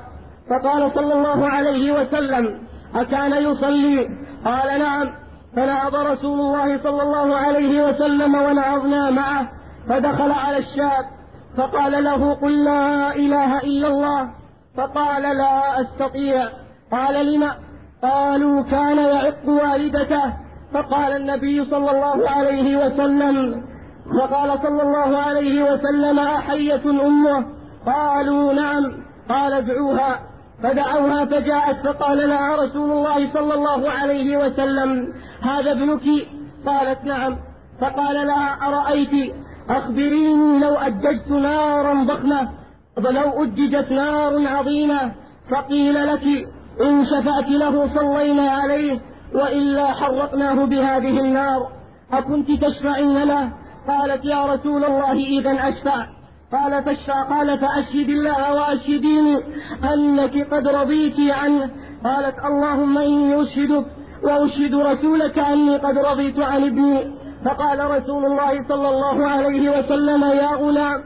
فقال 0.51 0.91
صلى 0.95 1.15
الله 1.15 1.49
عليه 1.49 1.93
وسلم 1.93 2.59
أكان 2.95 3.33
يصلي؟ 3.33 4.09
قال 4.45 4.79
نعم. 4.79 5.11
فنهض 5.57 5.95
رسول 5.95 6.41
الله 6.41 6.83
صلى 6.83 7.03
الله 7.03 7.37
عليه 7.37 7.89
وسلم 7.89 8.35
ونهضنا 8.35 9.11
معه 9.11 9.49
فدخل 9.89 10.33
على 10.33 10.59
الشاب. 10.59 11.05
فقال 11.57 12.05
له 12.05 12.35
قل 12.35 12.65
لا 12.65 13.15
إله 13.15 13.59
إلا 13.59 13.89
الله. 13.89 14.31
فقال 14.77 15.23
لا 15.23 15.81
أستطيع. 15.81 16.49
قال 16.93 17.27
لم 17.35 17.51
قالوا 18.03 18.63
كان 18.63 18.99
يعق 18.99 19.49
والدته. 19.49 20.33
فقال 20.75 21.17
النبي 21.17 21.65
صلى 21.65 21.91
الله 21.91 22.31
عليه 22.31 22.87
وسلم 22.87 23.63
وقال 24.21 24.59
صلى 24.63 24.83
الله 24.83 25.19
عليه 25.19 25.73
وسلم 25.73 26.19
أحية 26.19 26.85
أمه. 26.91 27.47
قالوا 27.87 28.53
نعم. 28.53 28.93
قال 29.29 29.53
ادعوها. 29.53 30.21
فدعوها 30.63 31.25
فجاءت 31.25 31.87
فقال 31.87 32.29
لها 32.29 32.57
رسول 32.57 32.91
الله 32.93 33.33
صلى 33.33 33.55
الله 33.55 33.91
عليه 33.91 34.37
وسلم 34.37 35.15
هذا 35.43 35.73
ابنك. 35.73 36.07
قالت 36.67 37.05
نعم. 37.05 37.37
فقال 37.81 38.27
لها 38.27 38.59
أرأيت؟ 38.69 39.35
أخبريني 39.71 40.59
لو 40.59 40.75
أججت 40.75 41.29
نارا 41.31 42.05
ضخمة 42.05 42.49
ولو 42.97 43.45
أججت 43.45 43.93
نار 43.93 44.47
عظيمة 44.47 45.13
فقيل 45.51 46.07
لك 46.07 46.49
إن 46.83 47.07
شفعت 47.07 47.49
له 47.49 47.89
صلينا 47.95 48.51
عليه 48.51 49.01
وإلا 49.35 49.87
حرقناه 49.87 50.65
بهذه 50.65 51.21
النار. 51.21 51.69
أكنت 52.13 52.49
تشفعين 52.65 53.23
له 53.23 53.53
قالت 53.89 54.25
يا 54.25 54.45
رسول 54.45 54.85
الله 54.85 55.13
إذا 55.13 55.69
أشفع. 55.69 56.07
قال 56.53 56.85
فاشفع 56.85 57.23
قال 57.23 57.59
فأشهد 57.59 58.09
الله 58.09 58.55
وأشهديني 58.55 59.37
أنك 59.93 60.55
قد 60.55 60.69
رضيت 60.69 61.33
عنه. 61.33 61.71
قالت 62.05 62.35
اللهم 62.45 62.99
إني 62.99 63.43
أشهدك 63.43 63.87
وأشهد 64.25 64.75
رسولك 64.75 65.39
أني 65.39 65.77
قد 65.77 65.99
رضيت 65.99 66.39
عن 66.39 66.65
ابني. 66.65 67.21
فقال 67.45 67.91
رسول 67.91 68.25
الله 68.25 68.69
صلى 68.69 68.89
الله 68.89 69.29
عليه 69.29 69.79
وسلم 69.79 70.25
يا 70.25 70.51
غلام 70.57 71.01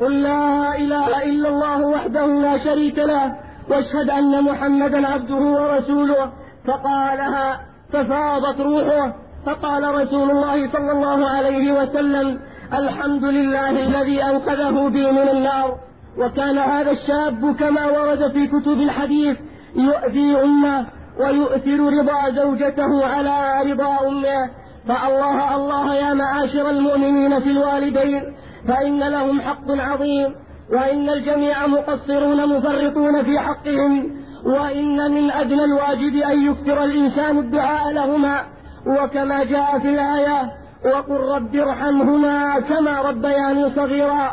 قل 0.00 0.22
لا 0.22 0.76
إله 0.76 1.22
إلا 1.22 1.48
الله 1.48 1.86
وحده 1.86 2.26
لا 2.26 2.64
شريك 2.64 2.98
له. 2.98 3.49
واشهد 3.70 4.10
أن 4.10 4.44
محمدا 4.44 5.08
عبده 5.08 5.34
ورسوله. 5.34 6.32
فقالها 6.66 7.60
ففاضت 7.92 8.60
روحه. 8.60 9.14
فقال 9.46 9.94
رسول 9.94 10.30
الله 10.30 10.72
صلى 10.72 10.92
الله 10.92 11.28
عليه 11.28 11.72
وسلم 11.72 12.40
الحمد 12.74 13.24
لله 13.24 13.70
الذي 13.70 14.24
أنقذه 14.24 14.88
بي 14.88 15.12
من 15.12 15.28
النار. 15.28 15.76
وكان 16.18 16.58
هذا 16.58 16.90
الشاب 16.90 17.56
كما 17.56 17.86
ورد 17.86 18.32
في 18.32 18.46
كتب 18.46 18.80
الحديث 18.80 19.36
يؤذي 19.76 20.42
أمه 20.42 20.86
ويؤثر 21.20 21.80
رضا 21.80 22.30
زوجته 22.30 23.06
على 23.06 23.62
رضا 23.72 24.08
أمه. 24.08 24.50
فالله 24.88 25.54
الله 25.54 25.94
يا 25.94 26.14
معاشر 26.14 26.70
المؤمنين 26.70 27.40
في 27.40 27.50
الوالدين 27.50 28.22
فإن 28.68 28.98
لهم 28.98 29.40
حق 29.40 29.70
عظيم. 29.70 30.34
وإن 30.72 31.08
الجميع 31.10 31.66
مقصرون 31.66 32.56
مفرطون 32.56 33.22
في 33.22 33.38
حقهم 33.38 34.20
وإن 34.46 35.10
من 35.10 35.30
أدنى 35.30 35.64
الواجب 35.64 36.16
أن 36.16 36.46
يكثر 36.46 36.84
الإنسان 36.84 37.38
الدعاء 37.38 37.92
لهما. 37.92 38.40
وكما 38.86 39.44
جاء 39.44 39.78
في 39.78 39.88
الآية 39.88 40.50
وقل 40.84 41.20
رب 41.34 41.56
ارحمهما 41.56 42.60
كما 42.60 43.02
ربياني 43.02 43.70
صغيرا. 43.70 44.30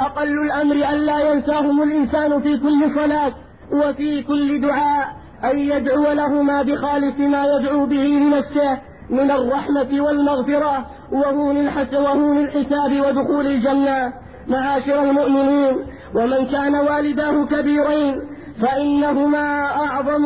أقل 0.00 0.38
الأمر 0.38 0.74
ألا 0.74 1.32
ينساهم 1.32 1.82
الإنسان 1.82 2.40
في 2.42 2.56
كل 2.58 2.94
صلاة 2.94 3.32
وفي 3.72 4.22
كل 4.22 4.60
دعاء 4.60 5.08
أن 5.44 5.58
يدعو 5.58 6.12
لهما 6.12 6.62
بخالص 6.62 7.18
ما 7.18 7.46
يدعو 7.46 7.86
به 7.86 7.96
لنفسه 7.96 8.78
من 9.10 9.30
الرحمة 9.30 10.00
والمغفرة 10.00 10.86
وهون 11.12 12.36
الحساب 12.38 13.00
ودخول 13.00 13.46
الجنة. 13.46 14.12
معاشر 14.50 15.02
المؤمنين 15.02 15.76
ومن 16.14 16.46
كان 16.46 16.74
والداه 16.74 17.44
كبيرين 17.44 18.20
فإنهما 18.62 19.66
أعظم 19.66 20.24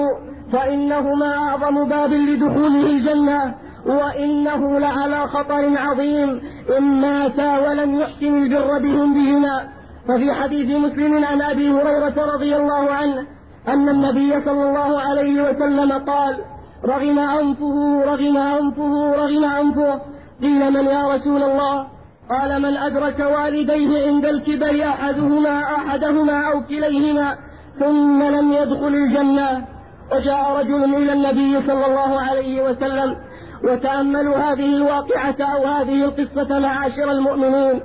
فإنهما 0.52 1.36
أعظم 1.36 1.88
باب 1.88 2.12
لدخوله 2.12 2.86
الجنة 2.86 3.54
وإنه 3.86 4.78
لعلى 4.78 5.26
خطر 5.26 5.78
عظيم 5.78 6.40
إن 6.78 6.82
ماتا 6.82 7.58
ولم 7.58 7.94
يحسن 8.00 8.42
البر 8.42 8.78
بهم 8.78 9.14
بهما. 9.14 9.68
ففي 10.08 10.32
حديث 10.32 10.76
مسلم 10.76 11.24
عن 11.24 11.42
أبي 11.42 11.70
هريرة 11.70 12.34
رضي 12.34 12.56
الله 12.56 12.92
عنه 12.92 13.26
أن 13.68 13.88
النبي 13.88 14.44
صلى 14.44 14.62
الله 14.62 15.00
عليه 15.00 15.42
وسلم 15.42 15.92
قال 15.92 16.36
رغم 16.84 17.18
أنفه 17.18 18.04
رغم 18.04 18.36
أنفه 18.36 19.12
رغم 19.12 19.44
أنفه. 19.44 20.00
قيل 20.42 20.72
من 20.72 20.86
يا 20.86 21.14
رسول 21.14 21.42
الله؟ 21.42 21.86
قال 22.30 22.62
من 22.62 22.76
أدرك 22.76 23.20
والديه 23.20 24.06
عند 24.06 24.24
الكبر 24.24 24.88
أحدهما 24.88 25.62
أحدهما 25.62 26.52
أو 26.52 26.64
كليهما 26.64 27.36
ثم 27.78 28.22
لم 28.22 28.52
يدخل 28.52 28.94
الجنة 28.94 29.64
وجاء 30.12 30.52
رجل 30.56 30.94
إلى 30.94 31.12
النبي 31.12 31.66
صلى 31.66 31.86
الله 31.86 32.20
عليه 32.20 32.62
وسلم 32.62 33.16
وتأملوا 33.64 34.36
هذه 34.36 34.76
الواقعة 34.76 35.36
أو 35.40 35.66
هذه 35.66 36.04
القصة 36.04 36.58
معاشر 36.58 37.10
المؤمنين 37.10 37.80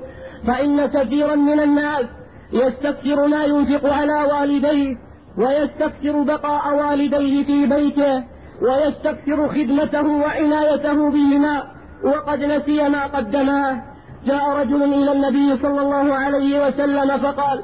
فإن 0.47 0.85
كثيرا 0.85 1.35
من 1.35 1.59
الناس 1.59 2.05
يستكثر 2.53 3.27
ما 3.27 3.43
ينفق 3.43 3.93
على 3.93 4.23
والديه 4.31 4.97
ويستكثر 5.37 6.21
بقاء 6.23 6.75
والديه 6.75 7.45
في 7.45 7.65
بيته 7.65 8.23
ويستكثر 8.61 9.49
خدمته 9.49 10.07
وعنايته 10.07 11.09
بهما 11.09 11.63
وقد 12.03 12.39
نسي 12.39 12.89
ما 12.89 13.05
قدماه. 13.05 13.81
جاء 14.25 14.49
رجل 14.49 14.84
إلى 14.84 15.12
النبي 15.12 15.58
صلى 15.62 15.82
الله 15.82 16.15
عليه 16.15 16.67
وسلم 16.67 17.17
فقال 17.17 17.63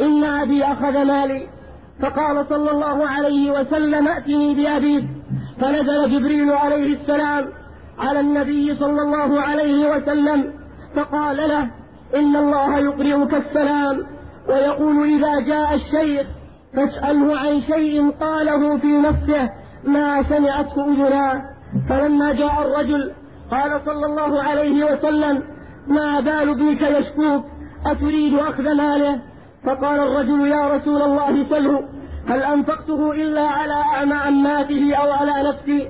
إن 0.00 0.24
أبي 0.24 0.64
أخذ 0.64 1.04
مالي. 1.04 1.46
فقال 2.02 2.46
صلى 2.48 2.70
الله 2.70 3.08
عليه 3.08 3.50
وسلم 3.60 4.08
ائتني 4.08 4.54
بأبيك 4.54 5.04
فنزل 5.60 6.10
جبريل 6.10 6.50
عليه 6.52 6.96
السلام 6.96 7.46
على 7.98 8.20
النبي 8.20 8.74
صلى 8.74 9.02
الله 9.02 9.40
عليه 9.40 9.90
وسلم 9.96 10.52
فقال 10.96 11.36
له 11.36 11.70
إن 12.16 12.36
الله 12.36 12.78
يقرئك 12.78 13.34
السلام 13.34 14.06
ويقول 14.48 15.04
إذا 15.04 15.40
جاء 15.40 15.74
الشيخ 15.74 16.26
فاسأله 16.76 17.38
عن 17.38 17.62
شيء 17.62 18.10
قاله 18.10 18.78
في 18.78 18.98
نفسه 18.98 19.48
ما 19.84 20.22
سمعته 20.22 20.84
أذناه 20.92 21.42
فلما 21.88 22.32
جاء 22.32 22.62
الرجل 22.62 23.12
قال 23.50 23.80
صلى 23.84 24.06
الله 24.06 24.42
عليه 24.42 24.84
وسلم 24.84 25.42
ما 25.88 26.20
بال 26.20 26.54
بيك 26.54 26.82
يشكوك؟ 26.82 27.44
أتريد 27.86 28.34
أخذ 28.38 28.62
ماله؟ 28.62 29.20
فقال 29.64 30.00
الرجل 30.00 30.46
يا 30.46 30.76
رسول 30.76 31.02
الله 31.02 31.48
سله. 31.48 31.88
هل 32.28 32.42
أنفقته 32.42 33.12
إلا 33.12 33.48
على 33.48 33.72
أعمى 33.72 34.14
عماته 34.14 34.94
أو 34.94 35.10
على 35.10 35.48
نفسي؟ 35.48 35.88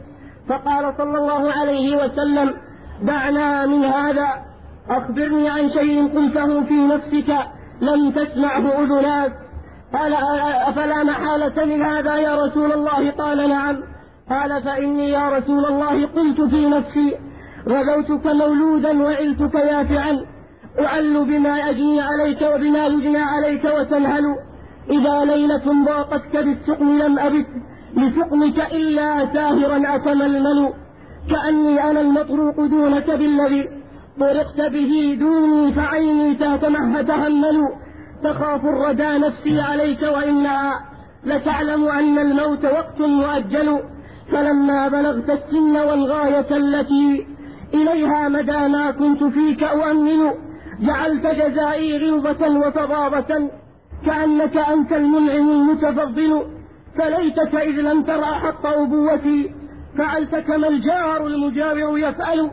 فقال 0.48 0.94
صلى 0.98 1.18
الله 1.18 1.52
عليه 1.52 1.96
وسلم 1.96 2.54
دعنا 3.02 3.66
من 3.66 3.84
هذا. 3.84 4.28
أخبرني 4.90 5.48
عن 5.48 5.70
شيء 5.70 6.08
قلته 6.16 6.64
في 6.64 6.86
نفسك 6.86 7.36
لم 7.80 8.10
تسمعه 8.10 8.82
أذناك 8.82 9.32
قال 9.92 10.14
أفلا 10.68 11.04
محالة 11.04 11.64
من 11.64 11.82
هذا 11.82 12.16
يا 12.16 12.44
رسول 12.46 12.72
الله؟ 12.72 13.10
قال 13.10 13.48
نعم. 13.48 13.82
قال 14.30 14.62
فإني 14.62 15.10
يا 15.10 15.28
رسول 15.28 15.64
الله 15.64 16.06
قلت 16.06 16.40
في 16.40 16.68
نفسي 16.68 17.16
غزوتك 17.68 18.26
مولودا 18.26 19.02
وعلتك 19.02 19.54
يافعا. 19.54 20.26
أعل 20.80 21.24
بما 21.24 21.70
أجني 21.70 22.00
عليك 22.00 22.42
وبما 22.42 22.86
يجنى 22.86 23.18
عليك 23.18 23.64
وتنهل. 23.64 24.24
إذا 24.90 25.24
ليلة 25.24 25.84
ضاقتك 25.86 26.36
بالسقم 26.36 26.98
لم 26.98 27.18
أبت 27.18 27.46
لسقمك 27.96 28.58
إلا 28.72 29.32
ساهرا 29.34 29.96
أتململ 29.96 30.72
كأني 31.30 31.90
أنا 31.90 32.00
المطروق 32.00 32.66
دونك 32.66 33.10
بالذي 33.10 33.68
طرقت 34.20 34.60
به 34.60 35.16
دوني 35.20 35.72
فعيني 35.72 36.34
تهمل 36.34 37.68
تخاف 38.24 38.64
الردى 38.64 39.18
نفسي 39.18 39.60
عليك 39.60 40.02
وإنها 40.02 40.80
لتعلم 41.24 41.88
أن 41.88 42.18
الموت 42.18 42.64
وقت 42.64 43.00
مؤجل. 43.00 43.80
فلما 44.32 44.88
بلغت 44.88 45.30
السن 45.30 45.76
والغاية 45.76 46.56
التي 46.56 47.26
إليها 47.74 48.28
مدى 48.28 48.68
ما 48.68 48.90
كنت 48.90 49.24
فيك 49.24 49.62
أؤمل. 49.62 50.30
جعلت 50.80 51.26
جزائي 51.26 51.98
غلظة 51.98 52.58
وفظاظة 52.58 53.50
كأنك 54.06 54.56
أنت 54.56 54.92
المنعم 54.92 55.50
المتفضل. 55.50 56.46
فليتك 56.98 57.54
إذ 57.54 57.80
لم 57.80 58.02
ترى 58.02 58.24
حق 58.24 58.66
أبوتي 58.66 59.50
فعلت 59.98 60.34
كما 60.34 60.68
الجار 60.68 61.26
المجاور 61.26 61.98
يفعل. 61.98 62.50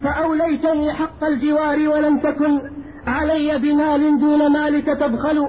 فأوليتني 0.00 0.92
حق 0.92 1.24
الجوار 1.24 1.88
ولم 1.88 2.18
تكن 2.18 2.60
علي 3.06 3.58
بمال 3.58 4.20
دون 4.20 4.52
مالك 4.52 4.86
تبخل. 5.00 5.48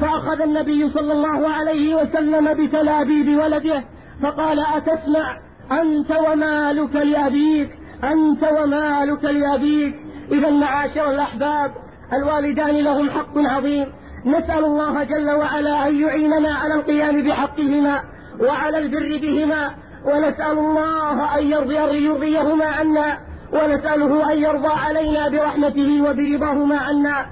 فأخذ 0.00 0.40
النبي 0.40 0.90
صلى 0.90 1.12
الله 1.12 1.48
عليه 1.48 1.94
وسلم 1.94 2.54
بتلابيب 2.54 3.38
ولده 3.38 3.84
فقال 4.22 4.60
أتسمع 4.60 5.38
أنت 5.72 6.18
ومالك 6.28 6.96
لأبيك؟ 6.96 7.70
أنت 8.04 8.42
ومالك 8.42 9.24
لأبيك. 9.24 9.94
إذا 10.32 10.50
معاشر 10.50 11.10
الأحباب 11.10 11.72
الوالدان 12.12 12.74
لهم 12.74 13.10
حق 13.10 13.38
عظيم. 13.38 13.86
نسأل 14.26 14.64
الله 14.64 15.04
جل 15.04 15.30
وعلا 15.30 15.88
أن 15.88 16.00
يعيننا 16.00 16.54
على 16.54 16.74
القيام 16.74 17.22
بحقهما 17.22 18.00
وعلى 18.40 18.78
البر 18.78 19.18
بهما. 19.22 19.70
ونسأل 20.04 20.58
الله 20.58 21.38
أن 21.38 21.46
يرضي 21.46 22.04
يرضيهما 22.04 22.64
عنا. 22.64 23.18
ونسأله 23.52 24.32
أن 24.32 24.38
يرضى 24.38 24.72
علينا 24.86 25.28
برحمته 25.28 26.02
وبرضاهما 26.02 26.76
عنا. 26.76 27.26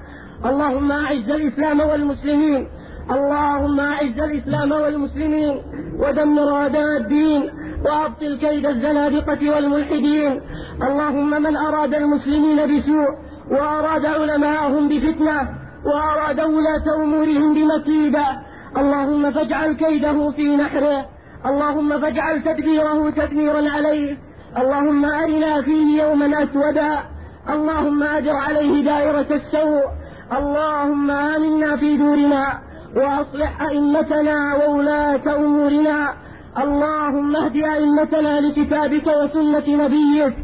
اللهم 0.45 0.91
أعز 0.91 1.29
الإسلام 1.29 1.79
والمسلمين. 1.79 2.67
اللهم 3.11 3.79
أعز 3.79 4.19
الإسلام 4.19 4.71
والمسلمين. 4.71 5.61
ودمر 5.99 6.55
أعداء 6.55 6.97
الدين. 6.97 7.49
وأبطل 7.85 8.37
كيد 8.37 8.65
الزنادقة 8.65 9.55
والملحدين. 9.55 10.41
اللهم 10.87 11.29
من 11.41 11.55
أراد 11.57 11.93
المسلمين 11.93 12.57
بسوء 12.57 13.07
وأراد 13.51 14.05
علماءهم 14.05 14.87
بفتنة 14.87 15.39
وأراد 15.85 16.39
ولاة 16.39 17.03
أمورهم 17.03 17.53
بمكيدة 17.53 18.25
اللهم 18.77 19.31
فاجعل 19.31 19.73
كيده 19.73 20.31
في 20.31 20.55
نحره 20.55 21.05
اللهم 21.45 22.01
فاجعل 22.01 22.43
تدبيره 22.43 23.09
تدميرا 23.09 23.69
عليه 23.69 24.17
اللهم 24.57 25.05
أرنا 25.05 25.61
فيه 25.61 26.03
يوما 26.03 26.43
أسودا 26.43 26.99
اللهم 27.49 28.03
أجر 28.03 28.35
عليه 28.35 28.83
دائرة 28.85 29.27
السوء 29.31 29.83
اللهم 30.37 31.11
آمنا 31.11 31.75
في 31.77 31.97
دورنا 31.97 32.59
وأصلح 32.95 33.61
أئمتنا 33.61 34.55
وولاة 34.55 35.35
أمورنا 35.35 36.13
اللهم 36.63 37.35
اهد 37.35 37.55
أئمتنا 37.55 38.41
لكتابك 38.41 39.07
وسنة 39.07 39.67
نبيك 39.85 40.35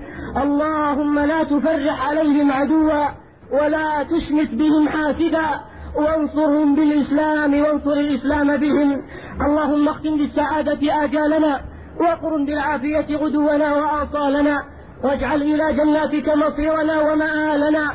اللهم 0.43 1.19
لا 1.19 1.43
تفرح 1.43 2.07
عليهم 2.09 2.51
عدوا 2.51 3.05
ولا 3.51 4.03
تشمت 4.03 4.49
بهم 4.49 4.89
حاسدا 4.89 5.47
وانصرهم 5.95 6.75
بالإسلام 6.75 7.53
وانصر 7.53 7.93
الإسلام 7.93 8.57
بهم. 8.57 9.01
اللهم 9.41 9.89
اختم 9.89 10.17
بالسعادة 10.17 11.03
آجالنا 11.03 11.61
وقرن 11.99 12.45
بالعافية 12.45 13.15
غدونا 13.17 13.75
وآصالنا 13.75 14.63
واجعل 15.03 15.41
إلى 15.41 15.73
جناتك 15.73 16.27
مصيرنا 16.35 17.01
ومآلنا. 17.01 17.85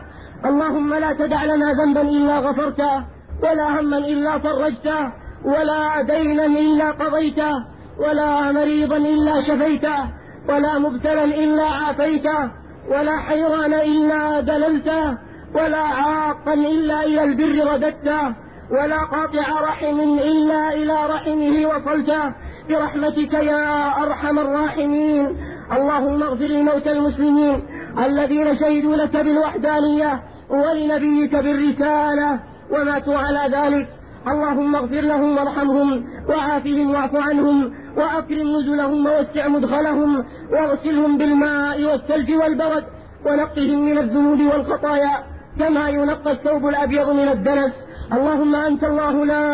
اللهم 0.44 0.94
لا 0.94 1.12
تدع 1.12 1.44
لنا 1.44 1.72
ذنبا 1.72 2.02
إلا 2.02 2.38
غفرته 2.38 3.04
ولا 3.42 3.80
هما 3.80 3.98
إلا 3.98 4.38
فرجته 4.38 5.12
ولا 5.44 6.02
دينا 6.02 6.46
إلا 6.46 6.90
قضيته 6.90 7.52
ولا 7.98 8.52
مريضا 8.52 8.96
إلا 8.96 9.42
شفيته 9.42 10.19
ولا 10.48 10.78
مبتلا 10.78 11.24
إلا 11.24 11.64
عافيته 11.64 12.50
ولا 12.90 13.18
حيران 13.18 13.74
إلا 13.74 14.40
دللته 14.40 15.18
ولا 15.54 15.78
عاقا 15.78 16.54
إلا 16.54 17.02
إلى 17.04 17.24
البر 17.24 17.72
رددته 17.72 18.34
ولا 18.70 19.04
قاطع 19.04 19.60
رحم 19.60 20.00
إلا 20.00 20.72
إلى 20.72 20.96
رحمه 21.06 21.66
وصلته 21.66 22.32
برحمتك 22.68 23.32
يا 23.34 24.02
أرحم 24.02 24.38
الراحمين. 24.38 25.36
اللهم 25.72 26.22
اغفر 26.22 26.46
لموتى 26.46 26.92
المسلمين 26.92 27.62
الذين 27.98 28.58
شهدوا 28.58 28.96
لك 28.96 29.16
بالوحدانية 29.16 30.22
ولنبيك 30.50 31.36
بالرسالة 31.36 32.40
وماتوا 32.70 33.18
على 33.18 33.56
ذلك. 33.56 33.88
اللهم 34.28 34.76
اغفر 34.76 35.00
لهم 35.00 35.36
وارحمهم 35.36 36.04
وعافهم 36.28 36.90
واعف 36.90 37.14
عنهم. 37.14 37.72
وأكرم 37.96 38.56
نزلهم 38.56 39.06
ووسع 39.06 39.48
مدخلهم 39.48 40.24
واغسلهم 40.52 41.18
بالماء 41.18 41.84
والثلج 41.84 42.30
والبرد 42.32 42.84
ونقهم 43.26 43.80
من 43.80 43.98
الذنوب 43.98 44.40
والخطايا 44.40 45.24
كما 45.58 45.88
ينقى 45.88 46.32
الثوب 46.32 46.68
الأبيض 46.68 47.10
من 47.10 47.28
الدنس. 47.28 47.72
اللهم 48.12 48.54
أنت 48.54 48.84
الله 48.84 49.24
لا 49.24 49.44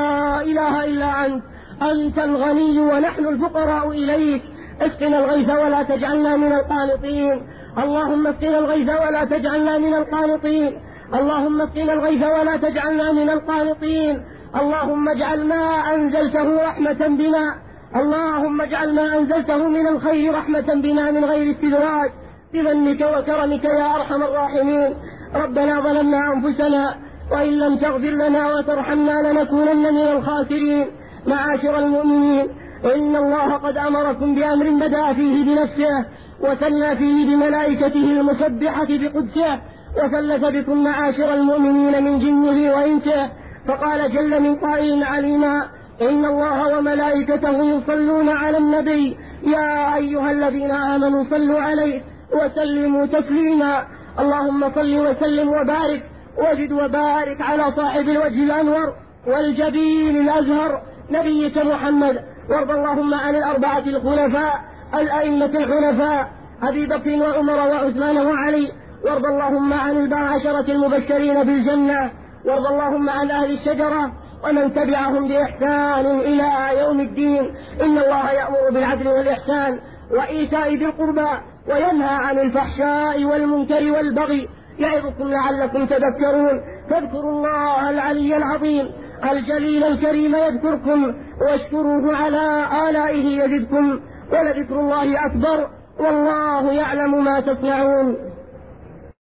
إله 0.40 0.85
إلا 0.85 1.27
أنت. 1.27 1.42
أنت 1.83 2.18
الغني 2.18 2.81
ونحن 2.81 3.27
الفقراء 3.27 3.90
إليك. 3.90 4.42
اسقنا 4.81 5.18
الغيث 5.18 5.51
ولا 5.51 5.83
تجعلنا 5.83 6.37
من 6.37 6.53
القانطين. 6.53 7.46
اللهم 7.79 8.27
اسقنا 8.27 8.59
الغيث 8.59 8.88
ولا 8.88 9.25
تجعلنا 9.25 9.79
من 9.79 9.94
القانطين. 9.94 10.81
اللهم 11.14 11.61
اسقنا 11.61 11.92
الغيث 11.92 12.22
ولا 12.22 12.57
تجعلنا 12.57 13.12
من 13.12 13.31
القانطين. 13.31 14.25
اللهم 14.61 15.09
اجعل 15.09 15.44
ما 15.44 15.64
أنزلته 15.94 16.62
رحمة 16.68 17.09
بنا. 17.09 17.65
اللهم 18.01 18.61
اجعل 18.61 18.95
ما 18.95 19.19
أنزلته 19.19 19.69
من 19.69 19.87
الخير 19.87 20.35
رحمة 20.35 20.75
بنا 20.75 21.11
من 21.11 21.25
غير 21.25 21.55
استدراج 21.55 22.11
بمنك 22.53 23.01
وكرمك 23.01 23.65
يا 23.65 23.97
أرحم 23.97 24.23
الراحمين. 24.23 24.95
ربنا 25.35 25.81
ظلمنا 25.81 26.33
أنفسنا 26.33 26.95
وإن 27.33 27.53
لم 27.59 27.77
تغفر 27.77 28.15
لنا 28.23 28.55
وترحمنا 28.55 29.33
لنكونن 29.33 29.95
من 29.95 30.09
الخاسرين. 30.15 30.87
معاشر 31.27 31.79
المؤمنين 31.79 32.49
إن 32.85 33.17
الله 33.17 33.55
قد 33.55 33.77
أمركم 33.77 34.35
بأمر 34.35 34.87
بدأ 34.87 35.13
فيه 35.13 35.45
بنفسه 35.45 36.05
وثنى 36.41 36.97
فيه 36.97 37.37
بملائكته 37.37 38.07
المسبحة 38.21 38.87
بقدسه 38.89 39.61
وثلث 39.99 40.45
بكم 40.45 40.85
معاشر 40.85 41.35
المؤمنين 41.35 42.05
من 42.05 42.19
جنه 42.19 42.77
وإنسه. 42.77 43.31
فقال 43.69 44.13
جل 44.13 44.43
من 44.43 44.57
قائل 44.57 45.05
عليما 45.05 45.67
إن 46.03 46.25
الله 46.25 46.79
وملائكته 46.79 47.65
يصلون 47.65 48.29
على 48.29 48.59
النبي. 48.59 49.17
يا 49.43 49.97
أيها 49.97 50.31
الذين 50.31 50.71
آمنوا 50.71 51.25
صلوا 51.31 51.61
عليه 51.61 52.03
وسلموا 52.33 53.07
تسليما. 53.07 53.85
اللهم 54.19 54.75
صل 54.75 55.07
وسلم 55.09 55.49
وبارك. 55.49 56.03
وجد 56.39 56.73
وبارك 56.73 57.41
على 57.41 57.73
صاحب 57.77 58.09
الوجه 58.09 58.45
الأنور 58.45 58.93
والجبين 59.27 60.17
الأزهر 60.17 60.83
نبيك 61.11 61.59
محمد. 61.59 62.25
وارض 62.51 62.71
اللهم 62.71 63.15
عن 63.15 63.37
الأربعة 63.37 63.85
الخلفاء 63.87 64.55
الأئمة 64.95 65.47
الحنفاء 65.47 66.31
أبي 66.63 66.87
بكر 66.87 67.11
وعمر 67.21 67.57
وعثمان 67.57 68.27
وعلي. 68.27 68.73
وارض 69.05 69.25
اللهم 69.25 69.73
عن 69.73 69.97
البعشرة 69.97 70.73
المبشرين 70.73 71.45
بالجنة. 71.45 72.11
وارض 72.45 72.67
اللهم 72.67 73.11
عن 73.11 73.31
أهل 73.31 73.51
الشجرة. 73.51 74.13
ومن 74.44 74.75
تبعهم 74.75 75.29
بإحسان 75.29 76.07
إلى 76.20 76.81
يوم 76.81 77.01
الدين 77.01 77.44
إن 77.83 77.99
الله 77.99 78.31
يأمر 78.31 78.70
بالعدل 78.72 79.09
والإحسان 79.09 79.81
وإيتاء 80.11 80.75
ذي 80.75 80.87
القربى 80.87 81.29
وينهى 81.68 82.14
عن 82.14 82.38
الفحشاء 82.38 83.25
والمنكر 83.25 83.92
والبغي 83.92 84.49
يعظكم 84.79 85.29
لعلكم 85.29 85.87
تذكرون. 85.87 86.61
فاذكروا 86.90 87.33
الله 87.33 87.90
العلي 87.90 88.37
العظيم 88.37 88.88
الجليل 89.31 89.85
الكريم 89.85 90.35
يذكركم 90.35 91.14
واشكروه 91.40 92.16
على 92.16 92.66
آلائه 92.88 93.44
يزدكم 93.44 94.01
ولذكر 94.33 94.81
الله 94.81 95.27
أكبر 95.27 95.68
والله 96.01 96.72
يعلم 96.72 97.25
ما 97.25 97.40
تصنعون. 97.40 98.36